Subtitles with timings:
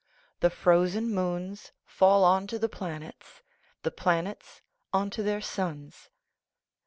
[0.39, 3.43] The frozen moons fall onto the planets,
[3.83, 6.09] the planets onto their suns.